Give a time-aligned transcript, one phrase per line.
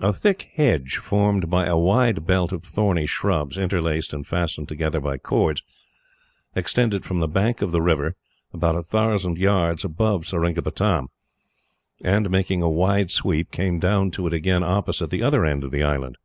[0.00, 5.00] A thick hedge, formed by a wide belt of thorny shrubs, interlaced and fastened together
[5.00, 5.62] by cords,
[6.54, 8.14] extended from the bank of the river,
[8.52, 11.08] about a thousand yards above Seringapatam;
[12.04, 15.70] and, making a wide sweep, came down to it again opposite the other end of
[15.70, 16.18] the island.